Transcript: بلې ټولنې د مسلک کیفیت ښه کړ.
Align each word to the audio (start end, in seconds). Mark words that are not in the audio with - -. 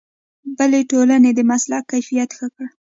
بلې 0.57 0.81
ټولنې 0.91 1.31
د 1.35 1.39
مسلک 1.51 1.83
کیفیت 1.91 2.29
ښه 2.37 2.47
کړ. 2.55 2.65